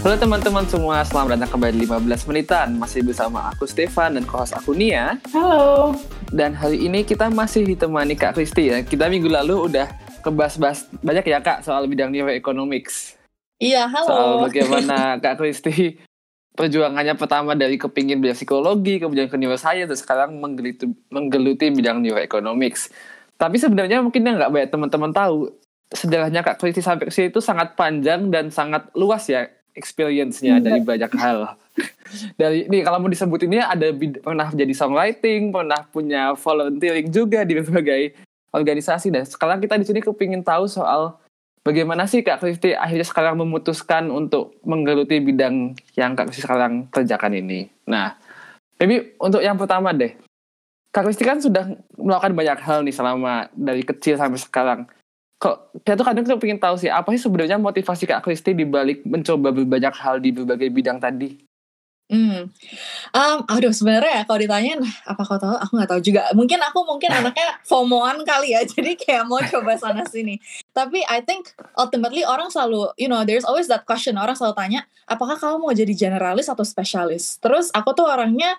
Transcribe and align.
Halo 0.00 0.16
teman-teman 0.16 0.64
semua, 0.64 1.04
selamat 1.04 1.36
datang 1.36 1.60
kembali 1.60 1.76
di 1.76 1.80
15 1.84 2.24
menitan. 2.32 2.72
Masih 2.80 3.04
bersama 3.04 3.52
aku 3.52 3.68
Stefan 3.68 4.16
dan 4.16 4.24
co-host 4.24 4.56
aku 4.56 4.72
Nia. 4.72 5.20
Halo. 5.28 5.92
Dan 6.32 6.56
hari 6.56 6.88
ini 6.88 7.04
kita 7.04 7.28
masih 7.28 7.68
ditemani 7.68 8.16
Kak 8.16 8.32
Kristi 8.32 8.72
ya. 8.72 8.80
Kita 8.80 9.12
minggu 9.12 9.28
lalu 9.28 9.68
udah 9.68 9.92
kebas-bas 10.24 10.88
banyak 11.04 11.28
ya 11.28 11.44
Kak 11.44 11.68
soal 11.68 11.84
bidang 11.84 12.16
neuroeconomics. 12.16 13.20
Iya, 13.60 13.92
halo. 13.92 14.08
Soal 14.08 14.30
bagaimana 14.48 14.96
Kak 15.22 15.36
Kristi 15.36 16.00
perjuangannya 16.56 17.20
pertama 17.20 17.52
dari 17.52 17.76
kepingin 17.76 18.24
bidang 18.24 18.40
psikologi, 18.40 19.04
kemudian 19.04 19.28
ke 19.28 19.36
neuroscience, 19.36 19.84
dan 19.84 19.98
sekarang 20.00 20.30
menggeluti, 20.40 20.88
menggeluti 21.12 21.76
bidang 21.76 22.00
neuroeconomics. 22.00 22.88
Tapi 23.36 23.60
sebenarnya 23.60 24.00
mungkin 24.00 24.24
yang 24.24 24.40
nggak 24.40 24.48
banyak 24.48 24.70
teman-teman 24.72 25.12
tahu, 25.12 25.52
sejarahnya 25.92 26.40
Kak 26.40 26.56
Kristi 26.56 26.80
sampai 26.80 27.04
ke 27.04 27.12
sini 27.12 27.28
itu 27.28 27.44
sangat 27.44 27.76
panjang 27.76 28.32
dan 28.32 28.48
sangat 28.48 28.88
luas 28.96 29.28
ya 29.28 29.44
experience-nya 29.74 30.58
Hmm. 30.58 30.64
dari 30.64 30.80
banyak 30.82 31.12
hal. 31.16 31.56
Dari 32.36 32.66
ini 32.66 32.82
kalau 32.82 32.98
mau 33.00 33.08
disebutinnya 33.08 33.70
ada 33.70 33.94
pernah 33.94 34.50
jadi 34.50 34.74
songwriting, 34.74 35.54
pernah 35.54 35.86
punya 35.88 36.34
volunteering 36.34 37.08
juga 37.08 37.46
di 37.46 37.56
berbagai 37.56 38.18
organisasi 38.50 39.14
dan 39.14 39.22
sekarang 39.24 39.62
kita 39.62 39.78
di 39.78 39.86
sini 39.86 40.02
kepingin 40.02 40.42
tahu 40.42 40.66
soal 40.66 41.16
bagaimana 41.62 42.10
sih 42.10 42.26
Kak 42.26 42.42
Kristi 42.42 42.74
akhirnya 42.74 43.06
sekarang 43.06 43.38
memutuskan 43.38 44.10
untuk 44.10 44.58
menggeluti 44.66 45.22
bidang 45.22 45.78
yang 45.94 46.18
Kak 46.18 46.28
Kristi 46.28 46.44
sekarang 46.44 46.90
kerjakan 46.90 47.32
ini. 47.38 47.70
Nah, 47.86 48.18
maybe 48.76 49.14
untuk 49.22 49.40
yang 49.40 49.56
pertama 49.56 49.94
deh. 49.94 50.18
Kak 50.90 51.06
Kristi 51.06 51.22
kan 51.22 51.38
sudah 51.38 51.70
melakukan 51.94 52.34
banyak 52.34 52.58
hal 52.66 52.82
nih 52.82 52.94
selama 52.94 53.46
dari 53.54 53.86
kecil 53.86 54.18
sampai 54.18 54.42
sekarang 54.42 54.80
kok 55.40 55.72
saya 55.88 55.96
tuh 55.96 56.04
kadang 56.04 56.24
tuh 56.28 56.36
pengen 56.36 56.60
tahu 56.60 56.76
sih 56.76 56.92
apa 56.92 57.08
sih 57.16 57.24
sebenarnya 57.24 57.56
motivasi 57.56 58.04
Kak 58.04 58.20
Kristi 58.20 58.52
di 58.52 58.68
balik 58.68 59.00
mencoba 59.08 59.48
berbanyak 59.56 59.96
hal 59.96 60.20
di 60.20 60.36
berbagai 60.36 60.68
bidang 60.68 61.00
tadi. 61.00 61.40
Hmm. 62.10 62.50
Um, 63.14 63.38
aduh 63.46 63.70
sebenarnya 63.70 64.20
ya 64.20 64.22
kalau 64.26 64.42
ditanyain 64.42 64.82
apa 64.82 65.22
kau 65.22 65.38
tahu 65.38 65.54
aku 65.54 65.72
nggak 65.78 65.90
tahu 65.94 66.00
juga. 66.02 66.22
Mungkin 66.34 66.58
aku 66.58 66.82
mungkin 66.82 67.08
anaknya 67.22 67.56
FOMOan 67.64 68.26
kali 68.26 68.52
ya. 68.52 68.66
Jadi 68.74 68.98
kayak 68.98 69.30
mau 69.30 69.38
coba 69.40 69.78
sana 69.78 70.02
sini. 70.04 70.42
Tapi 70.74 71.06
I 71.06 71.22
think 71.22 71.54
ultimately 71.78 72.26
orang 72.26 72.50
selalu 72.50 72.92
you 72.98 73.06
know 73.06 73.22
there's 73.22 73.46
always 73.46 73.70
that 73.70 73.86
question 73.86 74.18
orang 74.18 74.34
selalu 74.34 74.58
tanya 74.58 74.80
apakah 75.06 75.38
kamu 75.38 75.56
mau 75.62 75.72
jadi 75.72 75.94
generalis 75.94 76.50
atau 76.50 76.66
spesialis. 76.66 77.38
Terus 77.38 77.70
aku 77.70 77.94
tuh 77.94 78.10
orangnya 78.10 78.58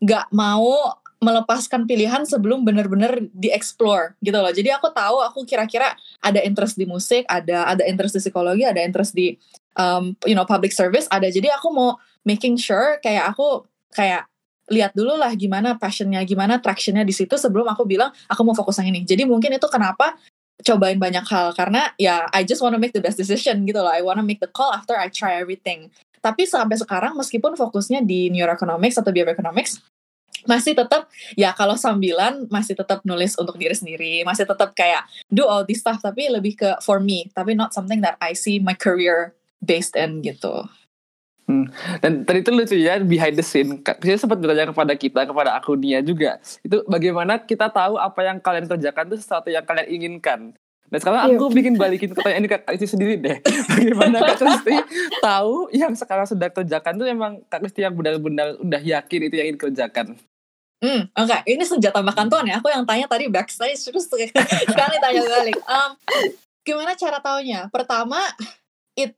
nggak 0.00 0.32
mau 0.32 0.96
melepaskan 1.18 1.90
pilihan 1.90 2.22
sebelum 2.22 2.62
bener-bener 2.62 3.26
di-explore 3.34 4.14
gitu 4.22 4.38
loh. 4.38 4.54
Jadi 4.54 4.70
aku 4.70 4.94
tahu 4.94 5.18
aku 5.18 5.42
kira-kira 5.42 5.98
ada 6.22 6.38
interest 6.46 6.78
di 6.78 6.86
musik, 6.86 7.26
ada 7.26 7.66
ada 7.66 7.82
interest 7.82 8.14
di 8.14 8.22
psikologi, 8.22 8.62
ada 8.62 8.78
interest 8.78 9.18
di 9.18 9.34
um, 9.74 10.14
you 10.22 10.38
know 10.38 10.46
public 10.46 10.70
service, 10.70 11.10
ada. 11.10 11.26
Jadi 11.26 11.50
aku 11.50 11.74
mau 11.74 11.98
making 12.22 12.54
sure 12.54 13.02
kayak 13.02 13.34
aku 13.34 13.66
kayak 13.90 14.30
lihat 14.70 14.94
dulu 14.94 15.18
lah 15.18 15.34
gimana 15.34 15.74
passionnya, 15.74 16.22
gimana 16.22 16.62
tractionnya 16.62 17.02
di 17.02 17.14
situ 17.16 17.34
sebelum 17.34 17.66
aku 17.66 17.82
bilang 17.82 18.14
aku 18.30 18.40
mau 18.46 18.54
fokus 18.54 18.78
yang 18.78 18.94
ini. 18.94 19.02
Jadi 19.02 19.26
mungkin 19.26 19.58
itu 19.58 19.66
kenapa 19.66 20.14
cobain 20.62 20.98
banyak 20.98 21.22
hal 21.26 21.54
karena 21.54 21.94
ya 21.98 22.26
I 22.30 22.42
just 22.46 22.62
wanna 22.62 22.78
make 22.78 22.94
the 22.94 23.02
best 23.02 23.18
decision 23.18 23.66
gitu 23.66 23.82
loh. 23.82 23.90
I 23.90 24.06
wanna 24.06 24.22
make 24.22 24.38
the 24.38 24.50
call 24.50 24.70
after 24.70 24.94
I 24.94 25.10
try 25.10 25.42
everything. 25.42 25.90
Tapi 26.18 26.46
sampai 26.46 26.78
sekarang 26.78 27.14
meskipun 27.18 27.58
fokusnya 27.58 28.06
di 28.06 28.30
neuroeconomics 28.30 28.98
atau 28.98 29.10
bioeconomics 29.10 29.82
masih 30.44 30.76
tetap 30.76 31.08
ya 31.34 31.50
kalau 31.56 31.74
sambilan 31.74 32.46
masih 32.52 32.76
tetap 32.76 33.02
nulis 33.02 33.34
untuk 33.34 33.56
diri 33.56 33.74
sendiri 33.74 34.22
masih 34.22 34.44
tetap 34.44 34.76
kayak 34.76 35.02
do 35.32 35.42
all 35.48 35.64
this 35.64 35.82
stuff 35.82 35.98
tapi 35.98 36.28
lebih 36.28 36.54
ke 36.58 36.70
for 36.84 37.02
me 37.02 37.32
tapi 37.34 37.56
not 37.56 37.74
something 37.74 38.04
that 38.04 38.14
I 38.22 38.36
see 38.36 38.60
my 38.60 38.76
career 38.76 39.34
based 39.64 39.98
in 39.98 40.22
gitu 40.22 40.68
Dan 42.04 42.28
tadi 42.28 42.44
itu 42.44 42.52
lucu 42.52 42.76
ya 42.76 43.00
behind 43.00 43.40
the 43.40 43.44
scene. 43.44 43.80
Kristi 43.80 44.20
sempat 44.20 44.36
bertanya 44.36 44.68
kepada 44.68 44.92
kita, 44.92 45.24
kepada 45.24 45.56
aku 45.56 45.80
Nia 45.80 46.04
juga. 46.04 46.36
Itu 46.60 46.84
bagaimana 46.84 47.40
kita 47.40 47.72
tahu 47.72 47.96
apa 47.96 48.20
yang 48.20 48.36
kalian 48.36 48.68
kerjakan 48.68 49.08
itu 49.08 49.16
sesuatu 49.16 49.48
yang 49.48 49.64
kalian 49.64 49.88
inginkan. 49.88 50.52
Dan 50.88 50.98
sekarang 51.04 51.20
aku 51.36 51.52
bikin 51.52 51.76
balikin 51.76 52.16
pertanyaan 52.16 52.44
ini 52.44 52.48
ke 52.48 52.56
Kak 52.64 52.72
Kristi 52.72 52.88
sendiri 52.96 53.20
deh. 53.20 53.36
Bagaimana 53.72 54.24
Kak 54.24 54.38
Kristi 54.40 54.74
tahu 55.20 55.68
yang 55.76 55.92
sekarang 55.92 56.24
sudah 56.24 56.48
kerjakan 56.48 56.96
itu 56.96 57.04
emang 57.04 57.32
Kak 57.52 57.60
Kristi 57.60 57.84
yang 57.84 57.92
benar-benar 57.92 58.56
udah 58.56 58.80
yakin 58.80 59.20
itu 59.28 59.34
yang 59.36 59.46
ingin 59.52 59.60
kerjakan. 59.60 60.16
Hmm, 60.78 61.10
oke. 61.10 61.36
Ini 61.44 61.64
senjata 61.66 62.00
makan 62.00 62.30
tuan 62.30 62.46
ya. 62.46 62.62
Aku 62.62 62.70
yang 62.70 62.86
tanya 62.88 63.04
tadi 63.04 63.28
backstage 63.28 63.82
terus 63.82 64.08
sekali 64.70 64.96
tanya 65.02 65.22
balik. 65.26 65.58
Um, 65.66 65.90
gimana 66.64 66.94
cara 66.94 67.18
taunya? 67.20 67.66
Pertama, 67.68 68.22
it 68.94 69.12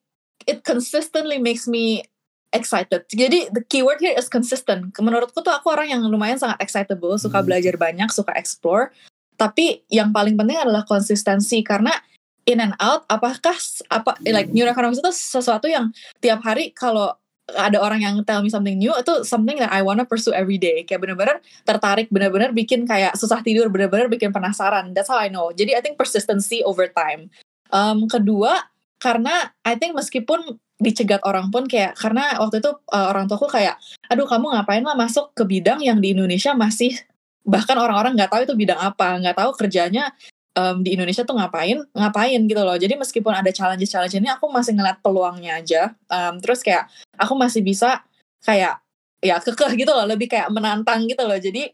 it 0.49 0.65
consistently 0.65 1.37
makes 1.37 1.69
me 1.69 2.03
excited. 2.51 3.07
Jadi 3.07 3.53
the 3.55 3.63
keyword 3.63 4.03
here 4.03 4.17
is 4.17 4.27
consistent. 4.27 4.91
Menurutku 4.99 5.39
tuh 5.45 5.55
aku 5.55 5.71
orang 5.71 5.93
yang 5.93 6.03
lumayan 6.03 6.41
sangat 6.41 6.59
excitable, 6.59 7.15
suka 7.15 7.39
Hmm. 7.39 7.47
belajar 7.47 7.75
banyak, 7.79 8.11
suka 8.11 8.35
explore. 8.35 8.91
Tapi 9.41 9.89
yang 9.89 10.13
paling 10.13 10.37
penting 10.37 10.61
adalah 10.61 10.85
konsistensi 10.85 11.65
karena 11.65 11.97
in 12.45 12.61
and 12.61 12.77
out 12.77 13.09
apakah 13.09 13.57
apa 13.89 14.21
like 14.29 14.53
neuroeconomics 14.53 15.01
itu 15.01 15.13
sesuatu 15.17 15.65
yang 15.65 15.89
tiap 16.21 16.45
hari 16.45 16.77
kalau 16.77 17.17
ada 17.57 17.83
orang 17.83 18.05
yang 18.05 18.15
tell 18.23 18.45
me 18.45 18.53
something 18.53 18.79
new 18.79 18.93
itu 18.95 19.27
something 19.27 19.59
that 19.59 19.73
I 19.73 19.81
wanna 19.81 20.05
pursue 20.05 20.37
every 20.37 20.61
day. 20.61 20.85
Kayak 20.85 21.09
bener-bener 21.09 21.41
tertarik 21.65 22.13
bener-bener 22.13 22.53
bikin 22.53 22.85
kayak 22.85 23.17
susah 23.17 23.41
tidur 23.41 23.73
bener-bener 23.73 24.13
bikin 24.13 24.31
penasaran. 24.31 24.93
That's 24.93 25.09
how 25.09 25.19
I 25.19 25.33
know. 25.33 25.51
Jadi 25.51 25.73
I 25.73 25.81
think 25.81 25.97
persistency 25.97 26.61
over 26.63 26.87
time. 26.93 27.33
Um, 27.73 28.07
kedua 28.07 28.71
karena 29.01 29.57
I 29.65 29.81
think 29.81 29.97
meskipun 29.97 30.61
dicegat 30.81 31.21
orang 31.29 31.53
pun 31.53 31.69
kayak 31.69 31.97
karena 31.97 32.41
waktu 32.41 32.65
itu 32.65 32.73
uh, 32.73 33.07
orang 33.13 33.29
tuaku 33.29 33.53
kayak 33.53 33.77
aduh 34.09 34.25
kamu 34.25 34.57
ngapain 34.57 34.81
lah 34.81 34.97
masuk 34.97 35.37
ke 35.37 35.45
bidang 35.45 35.85
yang 35.85 36.01
di 36.01 36.17
Indonesia 36.17 36.57
masih 36.57 36.97
bahkan 37.45 37.77
orang-orang 37.77 38.17
nggak 38.17 38.31
tahu 38.31 38.43
itu 38.45 38.55
bidang 38.57 38.81
apa 38.81 39.17
nggak 39.21 39.37
tahu 39.37 39.51
kerjanya 39.57 40.13
um, 40.57 40.83
di 40.85 40.95
Indonesia 40.97 41.23
tuh 41.23 41.37
ngapain 41.37 41.79
ngapain 41.95 42.41
gitu 42.47 42.63
loh. 42.63 42.77
Jadi 42.77 42.95
meskipun 42.99 43.33
ada 43.33 43.51
challenge 43.55 43.87
challenge 43.87 44.17
ini 44.17 44.29
aku 44.31 44.51
masih 44.51 44.77
ngeliat 44.77 44.99
peluangnya 45.01 45.61
aja. 45.61 45.83
Um, 46.11 46.39
terus 46.43 46.61
kayak 46.65 46.91
aku 47.17 47.35
masih 47.39 47.65
bisa 47.65 48.03
kayak 48.45 48.81
ya 49.21 49.37
kekeh 49.37 49.77
gitu 49.77 49.93
loh 49.93 50.09
lebih 50.09 50.33
kayak 50.33 50.49
menantang 50.53 51.05
gitu 51.07 51.23
loh. 51.25 51.37
Jadi 51.37 51.71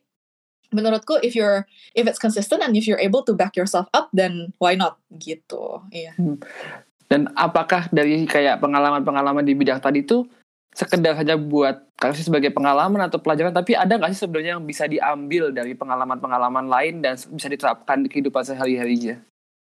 menurutku 0.75 1.23
if 1.23 1.39
you're 1.39 1.63
if 1.95 2.05
it's 2.11 2.19
consistent 2.19 2.59
and 2.59 2.75
if 2.75 2.91
you're 2.91 3.01
able 3.01 3.23
to 3.23 3.33
back 3.39 3.55
yourself 3.55 3.87
up 3.95 4.11
then 4.13 4.53
why 4.59 4.75
not? 4.75 4.99
Gitu 5.15 5.83
iya. 5.95 6.13
Dan 7.07 7.31
apakah 7.39 7.87
dari 7.95 8.27
kayak 8.27 8.59
pengalaman-pengalaman 8.59 9.47
di 9.47 9.55
bidang 9.55 9.79
tadi 9.79 10.03
itu 10.03 10.27
sekedar 10.77 11.17
hanya 11.17 11.41
buat 11.41 11.89
Kristi 11.97 12.29
sebagai 12.29 12.53
pengalaman 12.53 13.09
atau 13.09 13.17
pelajaran, 13.17 13.57
tapi 13.57 13.73
ada 13.73 13.97
nggak 13.97 14.13
sih 14.13 14.29
sebenarnya 14.29 14.61
yang 14.61 14.65
bisa 14.69 14.85
diambil 14.85 15.49
dari 15.49 15.73
pengalaman-pengalaman 15.73 16.69
lain 16.69 17.01
dan 17.01 17.17
bisa 17.17 17.49
diterapkan 17.49 18.05
di 18.05 18.13
kehidupan 18.13 18.45
sehari-harinya? 18.45 19.17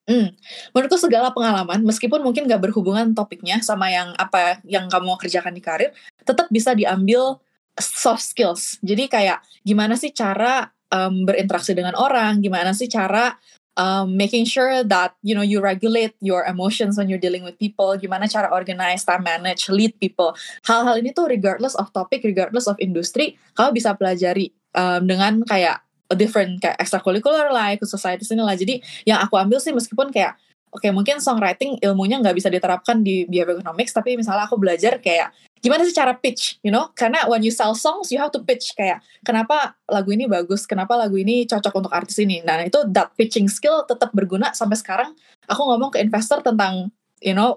Hmm, 0.05 0.33
menurutku 0.73 1.01
segala 1.01 1.33
pengalaman, 1.33 1.81
meskipun 1.81 2.21
mungkin 2.21 2.49
gak 2.49 2.61
berhubungan 2.61 3.13
topiknya 3.13 3.61
sama 3.61 3.89
yang 3.89 4.13
apa 4.17 4.61
yang 4.65 4.89
kamu 4.89 5.13
kerjakan 5.17 5.53
di 5.53 5.61
karir, 5.61 5.93
tetap 6.21 6.49
bisa 6.53 6.73
diambil 6.77 7.41
soft 7.77 8.21
skills. 8.21 8.77
Jadi 8.81 9.09
kayak 9.09 9.41
gimana 9.61 9.97
sih 9.97 10.09
cara 10.13 10.69
um, 10.91 11.25
berinteraksi 11.25 11.73
dengan 11.73 11.95
orang, 11.97 12.41
gimana 12.41 12.73
sih 12.73 12.89
cara 12.89 13.33
um, 13.77 14.17
making 14.17 14.45
sure 14.45 14.83
that 14.83 15.15
you 15.23 15.35
know 15.35 15.45
you 15.45 15.61
regulate 15.61 16.15
your 16.19 16.43
emotions 16.45 16.97
when 16.97 17.07
you're 17.07 17.21
dealing 17.21 17.43
with 17.43 17.57
people, 17.59 17.95
gimana 17.95 18.27
cara 18.27 18.51
organize, 18.51 19.03
time 19.03 19.23
manage, 19.23 19.69
lead 19.69 19.95
people. 19.99 20.35
Hal-hal 20.67 20.99
ini 20.99 21.15
tuh 21.15 21.27
regardless 21.27 21.75
of 21.75 21.91
topic, 21.93 22.23
regardless 22.23 22.67
of 22.67 22.75
industry, 22.79 23.37
kamu 23.55 23.77
bisa 23.77 23.95
pelajari 23.95 24.51
um, 24.75 25.07
dengan 25.07 25.43
kayak 25.47 25.83
a 26.11 26.15
different 26.15 26.59
kayak 26.59 26.75
extracurricular 26.79 27.51
lah, 27.51 27.71
ikut 27.71 27.87
society 27.87 28.27
sini 28.27 28.43
lah. 28.43 28.55
Jadi 28.57 28.83
yang 29.07 29.23
aku 29.23 29.39
ambil 29.39 29.63
sih 29.63 29.71
meskipun 29.71 30.11
kayak 30.11 30.35
oke 30.71 30.87
mungkin 30.91 31.19
songwriting 31.19 31.79
ilmunya 31.83 32.19
nggak 32.23 32.35
bisa 32.35 32.47
diterapkan 32.47 33.03
di 33.03 33.27
bioeconomics 33.27 33.91
tapi 33.91 34.15
misalnya 34.15 34.47
aku 34.47 34.55
belajar 34.55 34.97
kayak 35.03 35.35
gimana 35.61 35.85
sih 35.85 35.93
cara 35.93 36.17
pitch 36.17 36.57
you 36.65 36.73
know 36.73 36.89
karena 36.97 37.23
when 37.29 37.45
you 37.45 37.53
sell 37.53 37.77
songs 37.77 38.09
you 38.09 38.17
have 38.17 38.33
to 38.33 38.41
pitch 38.41 38.73
kayak 38.73 38.99
kenapa 39.21 39.77
lagu 39.85 40.09
ini 40.09 40.25
bagus 40.25 40.65
kenapa 40.65 40.97
lagu 40.97 41.15
ini 41.15 41.45
cocok 41.45 41.73
untuk 41.77 41.93
artis 41.93 42.17
ini 42.17 42.41
nah 42.41 42.57
itu 42.61 42.81
that 42.89 43.13
pitching 43.13 43.45
skill 43.45 43.85
tetap 43.85 44.09
berguna 44.11 44.51
sampai 44.57 44.75
sekarang 44.75 45.13
aku 45.45 45.61
ngomong 45.61 45.93
ke 45.93 46.01
investor 46.01 46.41
tentang 46.41 46.89
you 47.21 47.37
know 47.37 47.53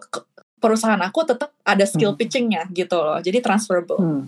perusahaan 0.61 1.01
aku 1.01 1.25
tetap 1.25 1.53
ada 1.65 1.85
skill 1.89 2.13
Hmm. 2.13 2.21
pitchingnya 2.21 2.63
gitu 2.73 2.97
loh 3.01 3.19
jadi 3.25 3.41
transferable 3.41 3.99
Hmm. 3.99 4.25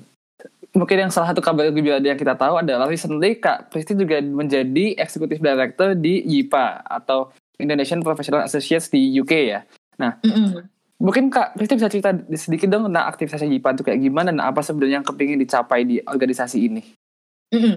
Mungkin 0.76 1.08
yang 1.08 1.12
salah 1.12 1.32
satu 1.32 1.40
kabar 1.40 1.72
gembira 1.72 1.96
yang 2.04 2.20
kita 2.20 2.36
tahu 2.36 2.60
adalah 2.60 2.84
recently 2.84 3.40
Kak 3.40 3.72
Kristi 3.72 3.96
juga 3.96 4.20
menjadi 4.20 4.92
Executive 5.00 5.40
Director 5.40 5.96
di 5.96 6.20
YIPA 6.20 6.84
atau 6.84 7.32
Indonesian 7.56 8.04
Professional 8.04 8.44
Associates 8.44 8.92
di 8.92 9.08
UK 9.16 9.32
ya. 9.56 9.64
Mm-mm. 9.96 10.68
Mungkin 10.96 11.28
Kak 11.28 11.60
Kristi 11.60 11.76
bisa 11.76 11.92
cerita 11.92 12.08
sedikit 12.40 12.72
dong 12.72 12.88
tentang 12.88 13.04
aktivitasnya 13.04 13.52
YIPA 13.52 13.68
itu 13.76 13.82
kayak 13.84 14.00
gimana 14.00 14.28
dan 14.32 14.40
apa 14.40 14.64
sebenarnya 14.64 15.04
yang 15.04 15.06
kepingin 15.06 15.36
dicapai 15.36 15.84
di 15.84 16.00
organisasi 16.00 16.58
ini. 16.72 16.82
Mm-mm. 17.52 17.76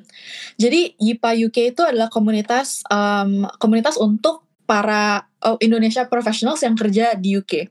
Jadi 0.56 0.95
YIPA 0.98 1.51
UK 1.51 1.57
itu 1.75 1.81
adalah 1.83 2.07
komunitas 2.07 2.81
um, 2.88 3.44
komunitas 3.60 4.00
untuk 4.00 4.48
para 4.63 5.27
oh, 5.44 5.60
Indonesia 5.60 6.07
professionals 6.07 6.63
yang 6.63 6.80
kerja 6.80 7.19
di 7.19 7.36
UK. 7.36 7.68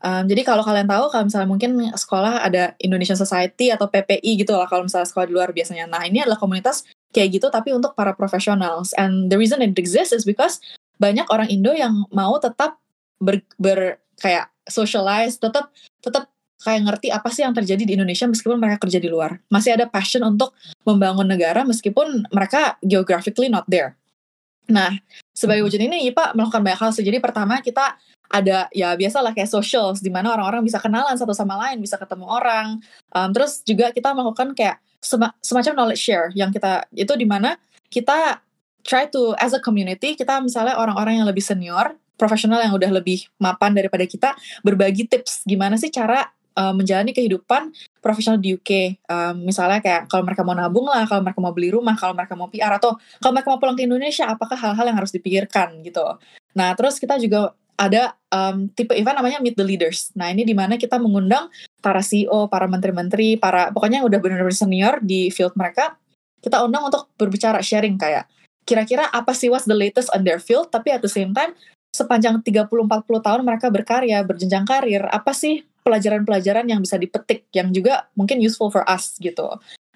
Um, 0.00 0.24
jadi 0.24 0.42
kalau 0.42 0.64
kalian 0.64 0.88
tahu 0.88 1.12
kalau 1.12 1.28
misalnya 1.28 1.48
mungkin 1.48 1.70
sekolah 1.92 2.40
ada 2.40 2.72
Indonesian 2.80 3.20
Society 3.20 3.68
atau 3.68 3.84
PPI 3.86 4.42
gitu 4.42 4.56
lah 4.56 4.64
kalau 4.64 4.88
misalnya 4.88 5.06
sekolah 5.06 5.28
di 5.28 5.34
luar 5.36 5.52
biasanya. 5.52 5.86
Nah 5.86 6.02
ini 6.08 6.24
adalah 6.24 6.40
komunitas 6.40 6.88
kayak 7.12 7.36
gitu 7.38 7.46
tapi 7.52 7.70
untuk 7.70 7.92
para 7.94 8.16
professionals. 8.16 8.96
And 8.96 9.28
the 9.28 9.36
reason 9.36 9.60
it 9.60 9.76
exists 9.76 10.16
is 10.16 10.24
because 10.26 10.58
banyak 10.96 11.28
orang 11.28 11.52
Indo 11.52 11.76
yang 11.76 12.08
mau 12.10 12.36
tetap 12.40 12.80
ber, 13.20 13.44
ber 13.60 14.00
kayak 14.20 14.52
socialize, 14.72 15.36
tetap 15.36 15.68
tetap 16.00 16.30
kayak 16.60 16.80
ngerti 16.86 17.08
apa 17.08 17.28
sih 17.32 17.42
yang 17.42 17.56
terjadi 17.56 17.82
di 17.88 17.92
Indonesia 17.96 18.28
meskipun 18.28 18.60
mereka 18.60 18.84
kerja 18.84 19.00
di 19.00 19.08
luar. 19.08 19.40
Masih 19.48 19.74
ada 19.74 19.88
passion 19.88 20.20
untuk 20.24 20.52
membangun 20.84 21.24
negara 21.24 21.64
meskipun 21.64 22.28
mereka 22.30 22.76
geographically 22.84 23.48
not 23.48 23.64
there. 23.66 23.96
Nah, 24.70 24.94
sebagai 25.34 25.66
wujud 25.66 25.82
ini 25.82 26.06
IPA 26.12 26.38
melakukan 26.38 26.62
banyak 26.62 26.78
hal. 26.78 26.90
Jadi 26.94 27.18
pertama 27.18 27.58
kita 27.58 27.98
ada 28.30 28.70
ya 28.70 28.94
biasalah 28.94 29.34
kayak 29.34 29.50
socials 29.50 29.98
di 29.98 30.06
mana 30.06 30.30
orang-orang 30.30 30.62
bisa 30.62 30.78
kenalan 30.78 31.18
satu 31.18 31.34
sama 31.34 31.58
lain, 31.58 31.82
bisa 31.82 31.98
ketemu 31.98 32.30
orang. 32.30 32.78
Um, 33.10 33.34
terus 33.34 33.66
juga 33.66 33.90
kita 33.90 34.14
melakukan 34.14 34.54
kayak 34.54 34.78
sema 35.02 35.34
semacam 35.42 35.82
knowledge 35.82 36.02
share 36.06 36.30
yang 36.38 36.54
kita 36.54 36.86
itu 36.94 37.10
di 37.18 37.26
mana 37.26 37.58
kita 37.90 38.38
try 38.86 39.10
to 39.10 39.34
as 39.40 39.50
a 39.56 39.60
community 39.60 40.14
kita 40.14 40.38
misalnya 40.38 40.78
orang-orang 40.78 41.18
yang 41.18 41.26
lebih 41.26 41.42
senior, 41.42 41.98
profesional 42.20 42.60
yang 42.60 42.76
udah 42.76 42.92
lebih 42.92 43.24
mapan 43.40 43.72
daripada 43.72 44.04
kita 44.04 44.36
berbagi 44.60 45.08
tips 45.08 45.48
gimana 45.48 45.80
sih 45.80 45.88
cara 45.88 46.28
um, 46.52 46.76
menjalani 46.76 47.16
kehidupan 47.16 47.72
profesional 48.04 48.36
di 48.36 48.52
UK. 48.56 49.00
Um, 49.08 49.48
misalnya 49.48 49.80
kayak 49.80 50.12
kalau 50.12 50.22
mereka 50.28 50.44
mau 50.44 50.52
nabung 50.52 50.84
lah, 50.84 51.08
kalau 51.08 51.24
mereka 51.24 51.40
mau 51.40 51.52
beli 51.56 51.72
rumah, 51.72 51.96
kalau 51.96 52.12
mereka 52.12 52.36
mau 52.36 52.52
PR 52.52 52.76
atau 52.76 53.00
kalau 53.24 53.32
mereka 53.32 53.48
mau 53.48 53.58
pulang 53.60 53.76
ke 53.76 53.88
Indonesia, 53.88 54.28
apakah 54.28 54.56
hal-hal 54.60 54.84
yang 54.84 54.98
harus 55.00 55.12
dipikirkan 55.16 55.80
gitu. 55.80 56.04
Nah, 56.52 56.76
terus 56.76 57.00
kita 57.00 57.16
juga 57.16 57.56
ada 57.80 58.12
um, 58.28 58.68
tipe 58.76 58.92
event 58.92 59.16
namanya 59.16 59.40
Meet 59.40 59.56
the 59.56 59.64
Leaders. 59.64 60.12
Nah 60.12 60.28
ini 60.28 60.44
di 60.44 60.52
mana 60.52 60.76
kita 60.76 61.00
mengundang 61.00 61.48
para 61.80 62.04
CEO, 62.04 62.44
para 62.52 62.68
menteri-menteri, 62.68 63.40
para 63.40 63.72
pokoknya 63.72 64.04
yang 64.04 64.08
udah 64.12 64.20
benar-benar 64.20 64.52
senior 64.52 65.00
di 65.00 65.32
field 65.32 65.56
mereka, 65.56 65.96
kita 66.44 66.60
undang 66.60 66.92
untuk 66.92 67.08
berbicara 67.16 67.64
sharing 67.64 67.96
kayak 67.96 68.28
kira-kira 68.68 69.08
apa 69.08 69.32
sih 69.32 69.48
what's 69.48 69.64
the 69.64 69.72
latest 69.72 70.12
on 70.12 70.28
their 70.28 70.36
field, 70.36 70.68
tapi 70.68 70.92
at 70.92 71.00
the 71.00 71.08
same 71.08 71.32
time 71.32 71.56
sepanjang 71.90 72.40
30-40 72.40 72.70
tahun 73.06 73.40
mereka 73.42 73.66
berkarya, 73.68 74.22
berjenjang 74.22 74.64
karir, 74.64 75.04
apa 75.10 75.34
sih 75.34 75.66
pelajaran-pelajaran 75.82 76.68
yang 76.68 76.80
bisa 76.80 77.00
dipetik 77.00 77.48
yang 77.50 77.72
juga 77.74 78.06
mungkin 78.14 78.38
useful 78.38 78.70
for 78.70 78.84
us 78.86 79.16
gitu. 79.18 79.48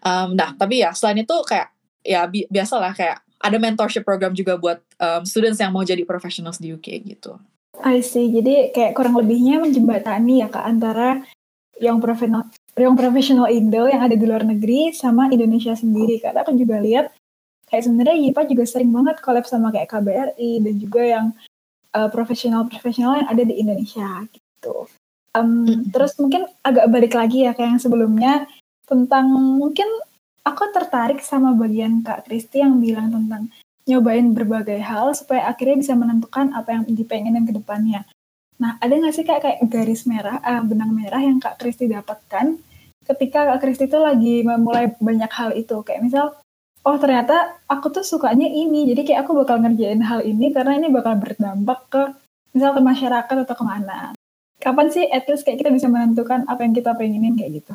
Um, 0.05 0.37
nah 0.37 0.52
tapi 0.56 0.85
ya 0.85 0.93
selain 0.93 1.23
itu 1.23 1.37
kayak 1.46 1.73
ya 2.05 2.29
bi 2.29 2.44
biasalah 2.52 2.93
kayak 2.93 3.25
ada 3.41 3.56
mentorship 3.61 4.05
program 4.05 4.32
juga 4.32 4.56
buat 4.56 4.81
um, 5.00 5.23
students 5.29 5.61
yang 5.61 5.73
mau 5.73 5.85
jadi 5.85 6.05
professionals 6.08 6.56
di 6.56 6.73
UK 6.73 7.05
gitu. 7.05 7.37
I 7.85 8.00
see. 8.00 8.32
Jadi 8.32 8.73
kayak 8.73 8.96
kurang 8.96 9.19
lebihnya 9.19 9.61
menjembatani 9.61 10.41
ya 10.44 10.49
kak 10.49 10.64
antara 10.64 11.20
yang 11.82 11.99
profesional 11.99 12.49
yang 12.75 12.94
profesional 12.94 13.46
Indo 13.50 13.87
yang 13.87 14.02
ada 14.02 14.14
di 14.14 14.25
luar 14.25 14.46
negeri 14.46 14.94
sama 14.94 15.29
Indonesia 15.29 15.75
sendiri. 15.76 16.23
Karena 16.23 16.46
aku 16.46 16.55
juga 16.56 16.81
lihat 16.81 17.12
kayak 17.69 17.82
sebenarnya 17.85 18.17
YIPA 18.31 18.43
juga 18.49 18.64
sering 18.64 18.91
banget 18.94 19.17
collab 19.20 19.44
sama 19.44 19.75
kayak 19.75 19.91
KBRI 19.91 20.50
dan 20.62 20.75
juga 20.79 21.02
yang 21.02 21.26
uh, 21.94 22.11
profesional-profesional 22.11 23.25
yang 23.25 23.29
ada 23.31 23.43
di 23.46 23.55
Indonesia 23.62 24.26
gitu. 24.35 24.91
Um, 25.35 25.64
mm-hmm. 25.67 25.91
Terus 25.94 26.12
mungkin 26.19 26.46
agak 26.62 26.87
balik 26.91 27.14
lagi 27.14 27.46
ya 27.46 27.55
kayak 27.55 27.79
yang 27.79 27.82
sebelumnya 27.82 28.46
tentang 28.85 29.31
mungkin 29.32 29.87
aku 30.44 30.70
tertarik 30.75 31.25
sama 31.25 31.56
bagian 31.56 32.05
Kak 32.05 32.29
Kristi 32.29 32.61
yang 32.61 32.79
bilang 32.79 33.11
tentang 33.11 33.49
nyobain 33.85 34.32
berbagai 34.32 34.81
hal 34.81 35.12
supaya 35.17 35.49
akhirnya 35.49 35.81
bisa 35.81 35.94
menentukan 35.96 36.52
apa 36.52 36.76
yang 36.76 36.82
dipengenin 36.88 37.44
ke 37.49 37.52
depannya. 37.56 38.05
Nah, 38.61 38.79
ada 38.79 38.93
nggak 38.94 39.14
sih 39.14 39.26
kayak 39.26 39.43
kayak 39.43 39.61
garis 39.67 40.06
merah, 40.06 40.38
uh, 40.41 40.62
benang 40.62 40.94
merah 40.94 41.20
yang 41.20 41.43
Kak 41.43 41.58
Kristi 41.58 41.91
dapatkan 41.91 42.56
ketika 43.05 43.52
Kak 43.55 43.61
Kristi 43.61 43.85
itu 43.91 43.99
lagi 44.00 44.41
memulai 44.41 44.94
banyak 44.96 45.32
hal 45.32 45.50
itu? 45.52 45.85
Kayak 45.85 46.00
misal, 46.06 46.26
oh 46.85 46.97
ternyata 47.01 47.59
aku 47.67 47.89
tuh 47.89 48.05
sukanya 48.05 48.47
ini, 48.47 48.93
jadi 48.93 49.03
kayak 49.03 49.21
aku 49.25 49.33
bakal 49.41 49.59
ngerjain 49.61 50.05
hal 50.05 50.21
ini 50.21 50.53
karena 50.53 50.77
ini 50.77 50.93
bakal 50.93 51.17
berdampak 51.17 51.89
ke 51.89 52.03
misal 52.53 52.77
ke 52.77 52.81
masyarakat 52.85 53.37
atau 53.49 53.57
ke 53.57 53.65
mana. 53.65 54.13
Kapan 54.61 54.87
sih 54.93 55.05
at 55.09 55.27
least 55.27 55.43
kayak 55.43 55.65
kita 55.65 55.73
bisa 55.73 55.91
menentukan 55.91 56.47
apa 56.47 56.63
yang 56.63 56.77
kita 56.77 56.95
pengenin 56.95 57.35
kayak 57.35 57.65
gitu? 57.65 57.75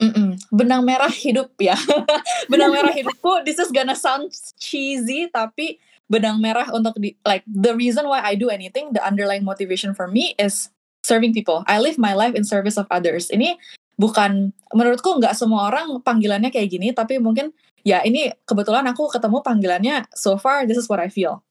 Mm-mm. 0.00 0.40
Benang 0.48 0.80
merah 0.80 1.12
hidup 1.12 1.52
ya. 1.60 1.76
benang 2.52 2.72
merah 2.72 2.92
hidupku. 2.92 3.44
This 3.44 3.60
is 3.60 3.68
gonna 3.68 3.92
sound 3.92 4.32
cheesy, 4.56 5.28
tapi 5.28 5.76
benang 6.08 6.40
merah 6.40 6.72
untuk 6.72 6.96
di 6.96 7.14
like 7.28 7.44
the 7.44 7.76
reason 7.76 8.08
why 8.08 8.24
I 8.24 8.32
do 8.34 8.48
anything, 8.48 8.96
the 8.96 9.04
underlying 9.04 9.44
motivation 9.44 9.92
for 9.92 10.08
me 10.08 10.32
is 10.40 10.72
serving 11.04 11.36
people. 11.36 11.68
I 11.68 11.78
live 11.84 12.00
my 12.00 12.16
life 12.16 12.32
in 12.32 12.48
service 12.48 12.80
of 12.80 12.88
others. 12.88 13.28
Ini 13.28 13.60
bukan 14.00 14.56
menurutku 14.72 15.20
nggak 15.20 15.36
semua 15.36 15.68
orang 15.68 16.00
panggilannya 16.00 16.48
kayak 16.48 16.72
gini, 16.72 16.96
tapi 16.96 17.20
mungkin 17.20 17.52
ya 17.86 18.04
ini 18.04 18.32
kebetulan 18.44 18.84
aku 18.88 19.08
ketemu 19.08 19.38
panggilannya 19.44 19.96
so 20.12 20.36
far 20.36 20.64
this 20.68 20.76
is 20.76 20.86
what 20.88 21.00
I 21.00 21.08
feel. 21.08 21.42